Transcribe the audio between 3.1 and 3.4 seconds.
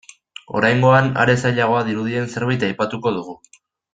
dugu.